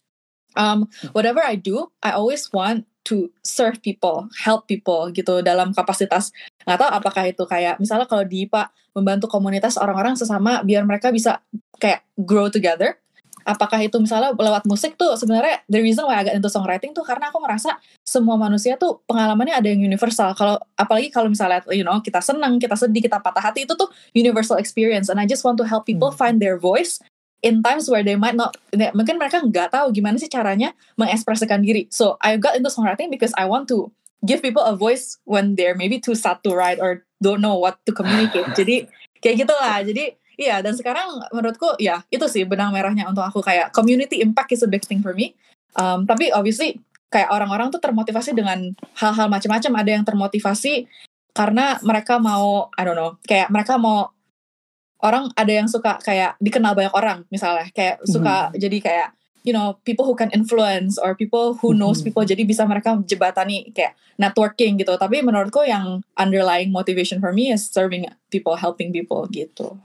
Um, 0.58 0.90
whatever 1.14 1.46
I 1.46 1.54
do, 1.54 1.94
I 2.02 2.18
always 2.18 2.50
want 2.50 2.90
to 3.10 3.30
serve 3.46 3.82
people, 3.82 4.30
help 4.38 4.66
people 4.70 5.10
gitu 5.14 5.42
dalam 5.46 5.74
kapasitas 5.74 6.34
nggak 6.66 6.78
tahu 6.78 6.90
apakah 6.90 7.24
itu 7.26 7.44
kayak 7.46 7.82
misalnya 7.82 8.06
kalau 8.06 8.22
di 8.26 8.46
IPA 8.46 8.70
membantu 8.94 9.26
komunitas 9.30 9.78
orang-orang 9.78 10.14
sesama 10.14 10.62
biar 10.62 10.86
mereka 10.86 11.10
bisa 11.10 11.42
kayak 11.82 12.06
grow 12.18 12.50
together. 12.52 12.98
Apakah 13.50 13.82
itu 13.82 13.98
misalnya 13.98 14.30
lewat 14.38 14.70
musik 14.70 14.94
tuh 14.94 15.18
sebenarnya 15.18 15.66
the 15.66 15.82
reason 15.82 16.06
why 16.06 16.22
I 16.22 16.24
got 16.24 16.38
into 16.38 16.54
songwriting 16.54 16.94
tuh 16.94 17.02
karena 17.02 17.34
aku 17.34 17.42
merasa 17.42 17.82
semua 18.06 18.38
manusia 18.38 18.78
tuh 18.78 19.02
pengalamannya 19.10 19.58
ada 19.58 19.66
yang 19.66 19.82
universal. 19.82 20.38
Kalau 20.38 20.62
apalagi 20.78 21.10
kalau 21.10 21.34
misalnya 21.34 21.66
you 21.74 21.82
know 21.82 21.98
kita 21.98 22.22
senang, 22.22 22.62
kita 22.62 22.78
sedih, 22.78 23.02
kita 23.10 23.18
patah 23.18 23.50
hati 23.50 23.66
itu 23.66 23.74
tuh 23.74 23.90
universal 24.14 24.62
experience 24.62 25.10
and 25.10 25.18
I 25.18 25.26
just 25.26 25.42
want 25.42 25.58
to 25.58 25.66
help 25.66 25.90
people 25.90 26.14
hmm. 26.14 26.20
find 26.22 26.38
their 26.38 26.62
voice 26.62 27.02
in 27.42 27.64
times 27.64 27.88
where 27.88 28.04
they 28.04 28.20
might 28.20 28.36
not 28.36 28.56
mungkin 28.92 29.16
mereka 29.16 29.40
nggak 29.40 29.72
tahu 29.72 29.96
gimana 29.96 30.20
sih 30.20 30.28
caranya 30.28 30.76
mengekspresikan 31.00 31.64
diri 31.64 31.88
so 31.88 32.20
I 32.20 32.36
got 32.36 32.60
into 32.60 32.68
songwriting 32.68 33.08
because 33.08 33.32
I 33.40 33.48
want 33.48 33.72
to 33.72 33.92
give 34.28 34.44
people 34.44 34.64
a 34.64 34.76
voice 34.76 35.16
when 35.24 35.56
they're 35.56 35.76
maybe 35.76 36.04
too 36.04 36.16
sad 36.16 36.44
to 36.44 36.52
write 36.52 36.84
or 36.84 37.08
don't 37.24 37.40
know 37.40 37.56
what 37.56 37.80
to 37.88 37.96
communicate 37.96 38.52
jadi 38.60 38.92
kayak 39.24 39.48
gitulah 39.48 39.80
jadi 39.88 40.20
iya 40.40 40.64
dan 40.64 40.72
sekarang 40.72 41.20
menurutku 41.36 41.76
ya 41.76 42.00
itu 42.08 42.24
sih 42.32 42.48
benang 42.48 42.72
merahnya 42.72 43.12
untuk 43.12 43.28
aku. 43.28 43.44
Kayak 43.44 43.76
community 43.76 44.24
impact 44.24 44.56
is 44.56 44.64
a 44.64 44.72
big 44.72 44.88
thing 44.88 45.04
for 45.04 45.12
me. 45.12 45.36
Um, 45.76 46.08
tapi 46.08 46.32
obviously 46.32 46.80
kayak 47.12 47.28
orang-orang 47.30 47.68
tuh 47.70 47.84
termotivasi 47.84 48.32
dengan 48.32 48.72
hal-hal 48.96 49.28
macam-macam 49.28 49.72
ada 49.84 49.92
yang 49.92 50.06
termotivasi 50.08 50.88
karena 51.36 51.78
mereka 51.84 52.18
mau 52.18 52.72
I 52.80 52.88
don't 52.88 52.96
know 52.96 53.20
kayak 53.28 53.52
mereka 53.52 53.76
mau 53.76 54.16
orang 55.04 55.28
ada 55.36 55.52
yang 55.52 55.68
suka 55.68 56.00
kayak 56.00 56.40
dikenal 56.40 56.72
banyak 56.72 56.96
orang 56.96 57.28
misalnya. 57.28 57.68
Kayak 57.76 58.00
suka 58.08 58.50
mm-hmm. 58.50 58.60
jadi 58.64 58.78
kayak 58.80 59.10
you 59.44 59.52
know 59.52 59.76
people 59.84 60.08
who 60.08 60.16
can 60.16 60.32
influence 60.32 60.96
or 60.96 61.20
people 61.20 61.60
who 61.60 61.76
knows 61.76 62.00
mm-hmm. 62.00 62.16
people. 62.16 62.24
Jadi 62.24 62.48
bisa 62.48 62.64
mereka 62.64 62.96
jebatani 63.04 63.76
kayak 63.76 64.00
networking 64.16 64.80
gitu. 64.80 64.96
Tapi 64.96 65.20
menurutku 65.20 65.68
yang 65.68 66.00
underlying 66.16 66.72
motivation 66.72 67.20
for 67.20 67.36
me 67.36 67.52
is 67.52 67.68
serving 67.68 68.08
people 68.32 68.56
helping 68.56 68.96
people 68.96 69.28
gitu 69.28 69.76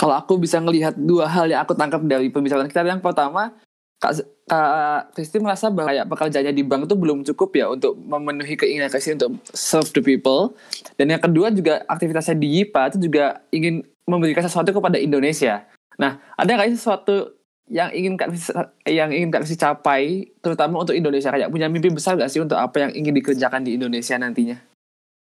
kalau 0.00 0.16
aku 0.16 0.40
bisa 0.40 0.56
ngelihat 0.56 0.96
dua 0.96 1.28
hal 1.28 1.52
yang 1.52 1.60
aku 1.60 1.76
tangkap 1.76 2.00
dari 2.08 2.32
pembicaraan 2.32 2.72
kita 2.72 2.80
yang 2.88 3.04
pertama 3.04 3.52
Kak, 4.00 4.16
Kak 4.48 5.12
Kristi 5.12 5.36
merasa 5.44 5.68
bahwa 5.68 5.92
ya 5.92 6.08
pekerjaannya 6.08 6.56
di 6.56 6.64
bank 6.64 6.88
itu 6.88 6.96
belum 6.96 7.20
cukup 7.20 7.52
ya 7.52 7.68
untuk 7.68 8.00
memenuhi 8.00 8.56
keinginan 8.56 8.88
Kristi 8.88 9.12
untuk 9.12 9.36
serve 9.52 9.92
the 9.92 10.00
people. 10.00 10.56
Dan 10.96 11.12
yang 11.12 11.20
kedua 11.20 11.52
juga 11.52 11.84
aktivitasnya 11.84 12.40
di 12.40 12.48
YIPA 12.48 12.96
itu 12.96 12.98
juga 13.12 13.44
ingin 13.52 13.84
memberikan 14.08 14.40
sesuatu 14.40 14.72
kepada 14.72 14.96
Indonesia. 14.96 15.68
Nah, 16.00 16.16
ada 16.32 16.48
nggak 16.48 16.72
sesuatu 16.72 17.36
yang 17.68 17.92
ingin 17.92 18.16
Kak 18.16 18.32
Kristi, 18.32 18.50
yang 18.88 19.12
ingin 19.12 19.28
Kak 19.28 19.44
Kristi 19.44 19.60
capai, 19.60 20.32
terutama 20.40 20.80
untuk 20.80 20.96
Indonesia? 20.96 21.28
Kayak 21.28 21.52
punya 21.52 21.68
mimpi 21.68 21.92
besar 21.92 22.16
nggak 22.16 22.32
sih 22.32 22.40
untuk 22.40 22.56
apa 22.56 22.88
yang 22.88 22.96
ingin 22.96 23.12
dikerjakan 23.20 23.68
di 23.68 23.76
Indonesia 23.76 24.16
nantinya? 24.16 24.56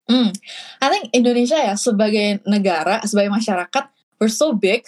Hmm, 0.05 0.29
I 0.77 0.87
think 0.93 1.09
Indonesia 1.17 1.57
ya 1.57 1.73
sebagai 1.73 2.45
negara, 2.45 3.01
sebagai 3.09 3.33
masyarakat, 3.33 3.89
we're 4.21 4.29
so 4.29 4.53
big. 4.53 4.85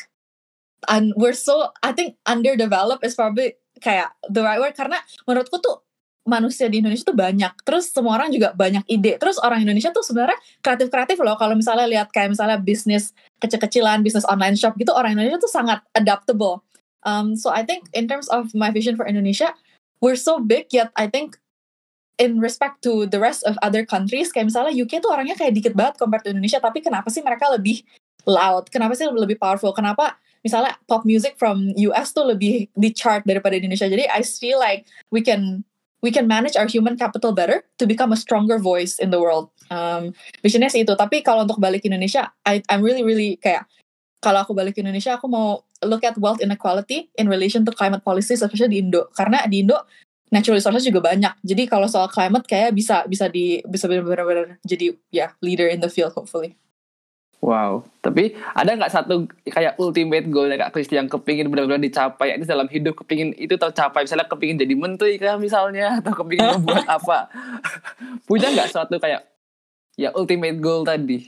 And 0.86 1.18
we're 1.18 1.34
so 1.34 1.74
I 1.82 1.92
think 1.98 2.22
underdeveloped 2.30 3.02
is 3.02 3.18
probably 3.18 3.58
kayak 3.82 4.13
the 4.30 4.46
right 4.46 4.62
word. 4.62 4.78
Karena 4.78 5.02
menurutku 5.25 5.58
tuh 5.58 5.82
manusia 6.24 6.72
di 6.72 6.80
Indonesia 6.80 7.10
tuh 7.10 7.18
banyak. 7.18 7.52
Terus 7.66 7.90
semua 7.92 8.22
orang 8.22 8.32
juga 8.32 8.54
banyak 8.54 8.86
ide. 8.88 9.18
Terus 9.18 9.42
orang 9.42 9.66
Indonesia 9.66 9.92
tuh 9.92 10.06
sebenarnya 10.06 10.38
kreatif 10.62 10.88
kreatif 10.94 11.18
loh. 11.20 11.36
Kalau 11.36 11.58
misalnya 11.58 11.90
lihat 11.90 12.13
kayak 12.13 12.38
misalnya 12.38 12.62
bisnis 12.62 13.12
kecil-kecilan 13.42 14.06
bisnis 14.06 14.24
online 14.30 14.56
shop 14.56 14.78
gitu 14.78 14.94
orang 14.94 15.18
Indonesia 15.18 15.42
tuh 15.42 15.52
sangat 15.52 15.84
adaptable. 15.98 16.63
Um, 17.04 17.36
so 17.36 17.52
I 17.52 17.68
think 17.68 17.92
in 17.92 18.08
terms 18.08 18.32
of 18.32 18.56
my 18.56 18.72
vision 18.72 18.96
for 18.96 19.04
Indonesia 19.04 19.52
we're 20.00 20.16
so 20.16 20.40
big 20.40 20.72
yet 20.72 20.96
I 20.96 21.12
think 21.12 21.36
in 22.16 22.40
respect 22.40 22.80
to 22.88 23.04
the 23.04 23.20
rest 23.20 23.44
of 23.44 23.60
other 23.60 23.84
countries 23.84 24.32
kayak 24.32 24.48
misalnya 24.48 24.72
UK 24.72 25.04
tuh 25.04 25.12
orangnya 25.12 25.36
kayak 25.36 25.52
dikit 25.60 25.75
banget 25.75 26.00
compared 26.00 26.24
to 26.24 26.32
Indonesia. 26.32 26.63
Tapi 26.63 26.80
kenapa 26.80 27.12
sih 27.12 27.20
mereka 27.20 27.52
lebih 27.52 27.84
loud 28.27 28.68
kenapa 28.72 28.96
sih 28.96 29.08
lebih 29.08 29.36
powerful 29.39 29.75
kenapa 29.75 30.20
misalnya 30.44 30.75
pop 30.86 31.08
music 31.08 31.39
from 31.39 31.72
US 31.89 32.12
tuh 32.12 32.27
lebih 32.27 32.68
di 32.75 32.89
chart 32.92 33.24
daripada 33.24 33.56
Indonesia. 33.56 33.88
Jadi 33.88 34.06
I 34.12 34.22
feel 34.22 34.60
like 34.60 34.86
we 35.10 35.24
can 35.24 35.63
we 36.03 36.12
can 36.12 36.27
manage 36.27 36.60
our 36.60 36.68
human 36.68 37.00
capital 37.00 37.32
better 37.32 37.63
to 37.80 37.88
become 37.88 38.12
a 38.12 38.20
stronger 38.20 38.60
voice 38.60 39.00
in 39.00 39.10
the 39.10 39.18
world. 39.18 39.48
Um, 39.72 40.12
visionnya 40.44 40.68
sih 40.68 40.84
itu. 40.84 40.94
Tapi 40.94 41.24
kalau 41.24 41.48
untuk 41.48 41.63
balik 41.63 41.88
ke 41.88 41.88
Indonesia, 41.88 42.36
I, 42.44 42.60
I'm 42.68 42.84
really 42.84 43.01
really 43.01 43.39
kayak 43.39 43.65
kalau 44.20 44.44
aku 44.44 44.51
balik 44.51 44.75
ke 44.75 44.84
Indonesia, 44.84 45.15
aku 45.15 45.32
mau 45.32 45.63
look 45.84 46.03
at 46.03 46.15
wealth 46.20 46.44
inequality 46.44 47.12
in 47.20 47.27
relation 47.27 47.63
to 47.68 47.72
climate 47.72 48.03
policies, 48.03 48.44
especially 48.44 48.72
di 48.72 48.80
Indo. 48.84 49.12
Karena 49.15 49.48
di 49.48 49.63
Indo 49.63 49.80
natural 50.32 50.60
resources 50.60 50.84
juga 50.84 51.00
banyak. 51.03 51.39
Jadi 51.44 51.63
kalau 51.72 51.88
soal 51.88 52.12
climate 52.12 52.44
kayak 52.48 52.75
bisa 52.75 53.08
bisa 53.08 53.32
di 53.32 53.63
bisa 53.63 53.88
benar-benar 53.88 54.60
jadi 54.65 54.96
ya 55.12 55.27
yeah, 55.27 55.30
leader 55.39 55.68
in 55.72 55.80
the 55.80 55.88
field 55.88 56.12
hopefully. 56.12 56.60
Wow, 57.43 57.83
tapi 58.00 58.39
ada 58.55 58.71
nggak 58.71 58.88
satu 58.88 59.27
kayak 59.43 59.75
ultimate 59.75 60.31
goal 60.31 60.47
ya 60.47 60.55
Kak 60.55 60.79
Kristi 60.79 60.95
yang 60.95 61.12
kepingin 61.12 61.51
benar-benar 61.51 61.83
dicapai 61.83 62.39
ini 62.39 62.47
dalam 62.47 62.71
hidup 62.71 63.03
kepingin 63.03 63.35
itu 63.35 63.59
tercapai 63.59 64.07
misalnya 64.07 64.31
kepingin 64.31 64.55
jadi 64.63 64.71
menteri 64.79 65.19
kah 65.19 65.35
misalnya 65.35 65.91
atau 66.00 66.15
kepingin 66.23 66.55
membuat 66.55 66.88
apa 67.03 67.27
punya 68.23 68.47
nggak 68.47 68.71
suatu 68.71 68.95
kayak 68.95 69.27
ya 70.00 70.15
ultimate 70.15 70.55
goal 70.63 70.88
tadi? 70.88 71.19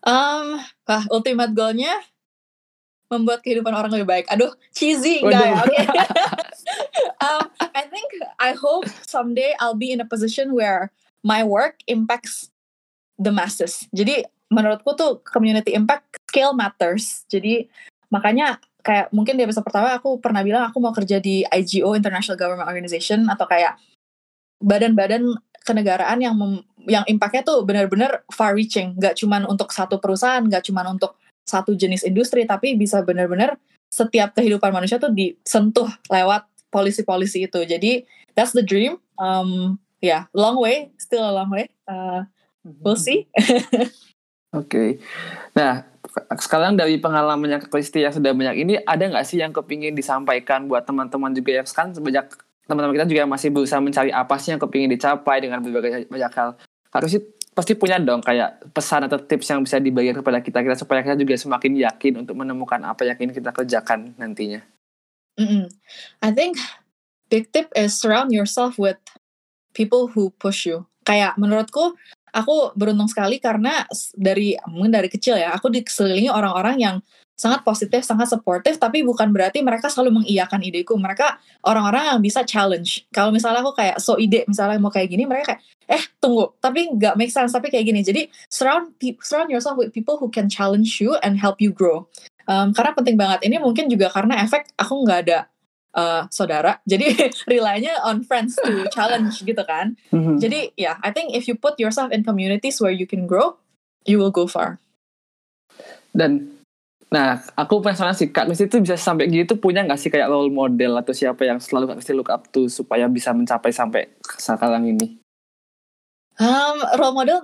Um, 0.00 0.56
wah 0.88 1.04
ultimate 1.12 1.52
goalnya 1.52 1.92
membuat 3.12 3.44
kehidupan 3.44 3.76
orang 3.76 3.92
lebih 3.92 4.08
baik. 4.08 4.26
Aduh, 4.32 4.56
cheesy 4.72 5.20
enggak 5.20 5.44
ya? 5.52 5.60
Okay. 5.60 5.86
um, 7.20 7.44
I 7.76 7.84
think 7.84 8.08
I 8.40 8.56
hope 8.56 8.88
someday 9.04 9.52
I'll 9.60 9.76
be 9.76 9.92
in 9.92 10.00
a 10.00 10.08
position 10.08 10.56
where 10.56 10.88
my 11.20 11.44
work 11.44 11.84
impacts 11.84 12.48
the 13.20 13.28
masses. 13.28 13.84
Jadi 13.92 14.24
menurutku 14.52 14.92
tuh 14.92 15.24
community 15.24 15.72
impact 15.72 16.20
scale 16.28 16.52
matters. 16.52 17.24
Jadi 17.32 17.66
makanya 18.12 18.60
kayak 18.84 19.08
mungkin 19.14 19.40
di 19.40 19.48
episode 19.48 19.64
pertama 19.64 19.96
aku 19.96 20.20
pernah 20.20 20.44
bilang 20.44 20.68
aku 20.68 20.78
mau 20.82 20.92
kerja 20.92 21.16
di 21.22 21.46
IGO 21.48 21.96
International 21.96 22.36
Government 22.36 22.68
Organization 22.68 23.24
atau 23.32 23.48
kayak 23.48 23.80
badan-badan 24.60 25.32
kenegaraan 25.62 26.18
yang 26.20 26.34
mem, 26.34 26.62
yang 26.90 27.06
impactnya 27.06 27.46
tuh 27.46 27.62
benar-benar 27.62 28.26
far 28.30 28.54
reaching, 28.54 28.98
gak 28.98 29.14
cuman 29.18 29.46
untuk 29.46 29.70
satu 29.70 30.02
perusahaan, 30.02 30.42
gak 30.42 30.66
cuman 30.66 30.98
untuk 30.98 31.18
satu 31.46 31.74
jenis 31.74 32.02
industri, 32.06 32.46
tapi 32.46 32.74
bisa 32.74 33.02
benar-benar 33.02 33.58
setiap 33.90 34.34
kehidupan 34.34 34.74
manusia 34.74 34.98
tuh 34.98 35.10
disentuh 35.14 35.86
lewat 36.10 36.46
polisi-polisi 36.74 37.46
itu. 37.46 37.60
Jadi 37.62 38.02
that's 38.34 38.54
the 38.54 38.64
dream. 38.64 38.98
Um, 39.18 39.78
ya, 40.02 40.08
yeah, 40.08 40.22
long 40.34 40.58
way, 40.58 40.90
still 40.98 41.22
a 41.22 41.30
long 41.30 41.50
way. 41.50 41.70
Uh, 41.86 42.26
we'll 42.82 42.98
see. 42.98 43.30
Oke. 44.52 45.00
Nah, 45.56 45.88
sekarang 46.36 46.76
dari 46.76 47.00
pengalamannya 47.00 47.64
Kristi 47.72 48.04
yang 48.04 48.12
sudah 48.12 48.36
banyak 48.36 48.56
ini, 48.60 48.74
ada 48.84 49.00
nggak 49.00 49.24
sih 49.24 49.40
yang 49.40 49.50
kepingin 49.50 49.96
disampaikan 49.96 50.68
buat 50.68 50.84
teman-teman 50.84 51.32
juga 51.32 51.62
yang 51.62 51.66
sekarang 51.66 51.96
banyak 51.96 52.26
teman-teman 52.68 52.94
kita 53.00 53.06
juga 53.08 53.22
masih 53.26 53.48
berusaha 53.48 53.80
mencari 53.80 54.12
apa 54.12 54.36
sih 54.38 54.54
yang 54.54 54.60
kepingin 54.60 54.92
dicapai 54.92 55.40
dengan 55.40 55.64
berbagai 55.64 56.06
banyak 56.06 56.32
hal. 56.36 56.60
Harus 56.92 57.16
sih 57.16 57.22
pasti 57.52 57.76
punya 57.76 58.00
dong 58.00 58.24
kayak 58.24 58.64
pesan 58.72 59.08
atau 59.08 59.20
tips 59.20 59.52
yang 59.52 59.60
bisa 59.60 59.76
dibagikan 59.76 60.24
kepada 60.24 60.40
kita 60.40 60.64
kita 60.64 60.76
supaya 60.76 61.04
kita 61.04 61.16
juga 61.20 61.36
semakin 61.36 61.72
yakin 61.84 62.12
untuk 62.24 62.36
menemukan 62.36 62.80
apa 62.84 63.04
yang 63.04 63.16
ingin 63.20 63.40
kita 63.40 63.50
kerjakan 63.52 64.16
nantinya. 64.16 64.64
Mm 65.36 65.48
-mm. 65.48 65.64
I 66.20 66.28
think 66.32 66.60
big 67.32 67.48
tip 67.52 67.72
is 67.72 67.96
surround 67.96 68.32
yourself 68.32 68.76
with 68.76 69.00
people 69.72 70.12
who 70.12 70.32
push 70.36 70.68
you. 70.68 70.84
Kayak 71.04 71.36
menurutku 71.40 71.96
aku 72.32 72.72
beruntung 72.74 73.06
sekali 73.06 73.36
karena 73.38 73.84
dari 74.16 74.56
mungkin 74.66 74.92
dari 74.96 75.08
kecil 75.12 75.36
ya 75.36 75.52
aku 75.52 75.68
dikelilingi 75.68 76.32
orang-orang 76.32 76.76
yang 76.80 76.96
sangat 77.42 77.66
positif, 77.66 78.06
sangat 78.06 78.30
supportive, 78.30 78.78
tapi 78.78 79.02
bukan 79.02 79.34
berarti 79.34 79.64
mereka 79.66 79.90
selalu 79.90 80.22
mengiyakan 80.22 80.62
ideku. 80.62 80.94
Mereka 80.94 81.42
orang-orang 81.66 82.14
yang 82.14 82.20
bisa 82.22 82.46
challenge. 82.46 83.02
Kalau 83.10 83.34
misalnya 83.34 83.66
aku 83.66 83.74
kayak 83.74 83.98
so 83.98 84.14
ide, 84.14 84.46
misalnya 84.46 84.78
mau 84.78 84.94
kayak 84.94 85.10
gini, 85.10 85.26
mereka 85.26 85.56
kayak, 85.56 85.60
eh 85.90 86.02
tunggu, 86.22 86.54
tapi 86.62 86.94
nggak 86.94 87.18
make 87.18 87.34
sense, 87.34 87.50
tapi 87.50 87.72
kayak 87.72 87.88
gini. 87.88 88.06
Jadi 88.06 88.30
surround 88.46 88.94
surround 89.26 89.50
yourself 89.50 89.74
with 89.74 89.90
people 89.90 90.20
who 90.22 90.30
can 90.30 90.46
challenge 90.46 91.02
you 91.02 91.18
and 91.26 91.34
help 91.34 91.58
you 91.58 91.74
grow. 91.74 92.06
Um, 92.46 92.70
karena 92.70 92.94
penting 92.94 93.18
banget. 93.18 93.42
Ini 93.42 93.58
mungkin 93.58 93.90
juga 93.90 94.10
karena 94.14 94.38
efek 94.46 94.70
aku 94.78 95.02
nggak 95.02 95.18
ada 95.26 95.38
uh, 95.96 96.26
saudara. 96.28 96.80
Jadi 96.88 97.30
relynya 97.50 98.00
on 98.04 98.24
friends 98.24 98.56
to 98.58 98.84
challenge 98.96 99.40
gitu 99.44 99.62
kan. 99.64 99.96
Mm-hmm. 100.10 100.36
Jadi 100.40 100.60
ya, 100.76 100.94
yeah, 100.94 100.96
I 101.04 101.12
think 101.12 101.32
if 101.36 101.46
you 101.46 101.54
put 101.54 101.78
yourself 101.78 102.10
in 102.10 102.24
communities 102.24 102.80
where 102.80 102.94
you 102.94 103.08
can 103.08 103.28
grow, 103.28 103.56
you 104.04 104.18
will 104.18 104.32
go 104.32 104.48
far. 104.48 104.80
Dan 106.12 106.52
nah, 107.08 107.40
aku 107.56 107.80
penasaran 107.80 108.16
sih 108.16 108.28
Kak 108.28 108.48
Misti 108.48 108.68
itu 108.68 108.80
bisa 108.80 108.96
sampai 109.00 109.28
gitu 109.32 109.56
punya 109.56 109.84
nggak 109.84 110.00
sih 110.00 110.12
kayak 110.12 110.28
role 110.28 110.52
model 110.52 111.00
atau 111.00 111.12
siapa 111.16 111.44
yang 111.48 111.60
selalu 111.60 111.92
Kak 111.92 111.96
Misti 112.00 112.12
look 112.12 112.32
up 112.32 112.48
to 112.52 112.68
supaya 112.68 113.08
bisa 113.08 113.32
mencapai 113.32 113.72
sampai 113.72 114.12
sekarang 114.36 114.88
ini? 114.88 115.20
Um, 116.40 116.80
role 116.96 117.12
model 117.12 117.38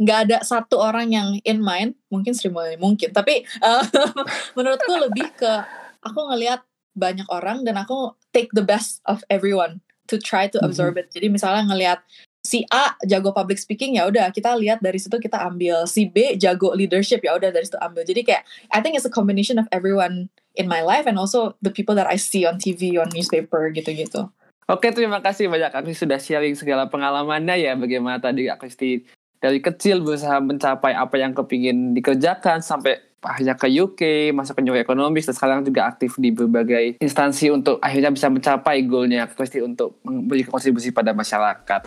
nggak 0.00 0.18
ada 0.26 0.38
satu 0.40 0.80
orang 0.80 1.12
yang 1.12 1.28
in 1.44 1.60
mind, 1.60 1.92
mungkin 2.08 2.32
Sri 2.32 2.48
mungkin, 2.80 3.12
tapi 3.12 3.44
uh, 3.60 3.84
menurutku 4.56 4.96
lebih 4.96 5.28
ke 5.36 5.52
aku 6.00 6.20
ngelihat 6.32 6.64
banyak 6.98 7.26
orang 7.30 7.62
dan 7.62 7.78
aku 7.78 8.14
take 8.34 8.50
the 8.54 8.64
best 8.64 9.02
of 9.06 9.22
everyone 9.30 9.82
to 10.10 10.18
try 10.18 10.50
to 10.50 10.58
absorb 10.62 10.98
mm 10.98 11.06
-hmm. 11.06 11.10
it. 11.10 11.14
Jadi 11.14 11.26
misalnya 11.30 11.62
ngelihat 11.70 12.02
si 12.40 12.64
A 12.72 12.96
jago 13.04 13.36
public 13.36 13.60
speaking 13.60 14.00
ya 14.00 14.08
udah 14.08 14.32
kita 14.32 14.56
lihat 14.56 14.80
dari 14.80 14.96
situ 14.96 15.20
kita 15.20 15.36
ambil 15.44 15.84
si 15.84 16.08
B 16.08 16.40
jago 16.40 16.72
leadership 16.72 17.20
ya 17.20 17.36
udah 17.36 17.52
dari 17.52 17.68
situ 17.68 17.76
ambil 17.76 18.02
jadi 18.08 18.24
kayak 18.24 18.42
I 18.72 18.80
think 18.80 18.96
it's 18.96 19.04
a 19.04 19.12
combination 19.12 19.60
of 19.60 19.68
everyone 19.68 20.32
in 20.56 20.64
my 20.64 20.80
life 20.80 21.04
and 21.04 21.20
also 21.20 21.54
the 21.60 21.68
people 21.68 21.92
that 22.00 22.08
I 22.08 22.16
see 22.16 22.48
on 22.48 22.56
TV 22.56 22.96
on 22.96 23.12
newspaper 23.12 23.68
gitu-gitu. 23.76 24.32
Oke 24.70 24.88
terima 24.94 25.20
kasih 25.20 25.52
banyak 25.52 25.74
Akri 25.74 25.92
sudah 25.92 26.16
sharing 26.16 26.56
segala 26.56 26.88
pengalamannya 26.88 27.60
ya 27.60 27.76
bagaimana 27.76 28.22
tadi 28.22 28.48
Akristi 28.48 29.04
dari 29.40 29.60
kecil 29.60 30.00
berusaha 30.00 30.40
mencapai 30.40 30.96
apa 30.96 31.16
yang 31.20 31.36
kepingin 31.36 31.92
dikerjakan 31.92 32.64
sampai 32.64 33.09
akhirnya 33.20 33.54
ke 33.56 33.68
UK, 33.68 34.32
masuk 34.32 34.58
ke 34.58 34.62
New 34.64 34.76
Economics, 34.76 35.28
dan 35.28 35.34
sekarang 35.36 35.60
juga 35.62 35.86
aktif 35.88 36.16
di 36.16 36.32
berbagai 36.32 36.96
instansi 37.00 37.52
untuk 37.52 37.76
akhirnya 37.84 38.08
bisa 38.08 38.32
mencapai 38.32 38.84
goalnya 38.88 39.28
pasti 39.28 39.60
untuk 39.60 40.00
memberi 40.04 40.44
kontribusi 40.44 40.90
pada 40.90 41.12
masyarakat. 41.12 41.80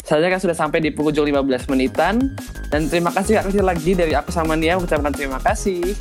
Saya 0.00 0.24
kan 0.32 0.40
sudah 0.40 0.56
sampai 0.56 0.80
di 0.80 0.88
penghujung 0.88 1.28
15 1.28 1.68
menitan, 1.68 2.32
dan 2.72 2.88
terima 2.88 3.12
kasih 3.12 3.36
Kak 3.36 3.52
Kristi 3.52 3.60
lagi 3.60 3.92
dari 3.92 4.16
aku 4.16 4.32
sama 4.32 4.56
Nia, 4.56 4.80
mengucapkan 4.80 5.12
terima 5.12 5.36
kasih. 5.44 5.92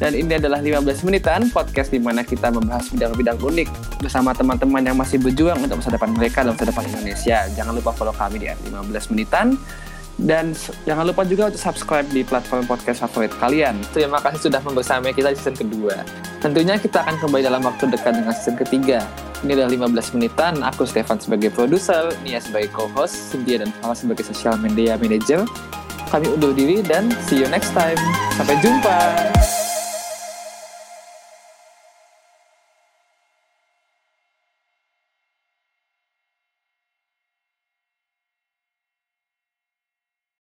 Dan 0.00 0.16
ini 0.16 0.40
adalah 0.40 0.64
15 0.64 1.04
menitan, 1.04 1.52
podcast 1.52 1.92
di 1.92 2.00
mana 2.00 2.24
kita 2.24 2.48
membahas 2.48 2.88
bidang-bidang 2.88 3.36
unik 3.36 4.00
bersama 4.00 4.32
teman-teman 4.32 4.80
yang 4.80 4.96
masih 4.96 5.20
berjuang 5.20 5.60
untuk 5.60 5.76
masa 5.76 5.92
depan 5.92 6.16
mereka 6.16 6.40
dan 6.40 6.56
masa 6.56 6.72
depan 6.72 6.88
Indonesia. 6.88 7.38
Jangan 7.52 7.76
lupa 7.76 7.92
follow 7.92 8.16
kami 8.16 8.40
di 8.40 8.48
15 8.48 9.12
menitan. 9.12 9.60
Dan 10.20 10.52
jangan 10.84 11.08
lupa 11.08 11.24
juga 11.24 11.48
untuk 11.48 11.60
subscribe 11.60 12.04
di 12.12 12.20
platform 12.20 12.68
podcast 12.68 13.00
favorit 13.08 13.32
kalian. 13.40 13.80
Terima 13.96 14.20
kasih 14.20 14.52
sudah 14.52 14.60
membersamai 14.60 15.16
kita 15.16 15.32
di 15.32 15.36
season 15.40 15.56
kedua. 15.56 16.04
Tentunya 16.44 16.76
kita 16.76 17.00
akan 17.04 17.16
kembali 17.24 17.42
dalam 17.48 17.64
waktu 17.64 17.88
dekat 17.88 18.20
dengan 18.20 18.32
season 18.36 18.60
ketiga. 18.60 19.00
Ini 19.40 19.56
adalah 19.56 19.88
15 19.88 20.20
menitan, 20.20 20.60
aku 20.60 20.84
Stefan 20.84 21.16
sebagai 21.16 21.48
produser, 21.48 22.12
Nia 22.20 22.44
sebagai 22.44 22.68
co-host, 22.76 23.32
Cynthia 23.32 23.64
dan 23.64 23.72
Fala 23.80 23.96
sebagai 23.96 24.28
social 24.28 24.60
media 24.60 25.00
manager. 25.00 25.48
Kami 26.12 26.28
undur 26.28 26.52
diri 26.52 26.84
dan 26.84 27.08
see 27.24 27.40
you 27.40 27.48
next 27.48 27.72
time. 27.72 27.96
Sampai 28.36 28.60
jumpa! 28.60 29.49